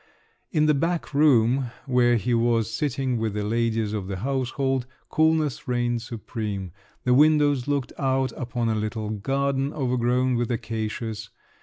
[0.49, 5.67] In the back room where he was sitting with the ladies of the household, coolness
[5.67, 6.71] reigned supreme;
[7.03, 11.29] the windows looked out upon a little garden overgrown with acacias.